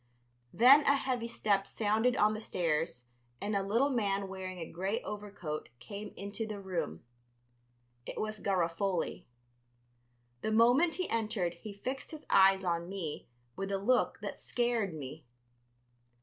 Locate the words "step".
1.27-1.67